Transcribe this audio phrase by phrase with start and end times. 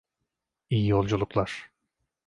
[0.69, 1.71] İyi yolculuklar.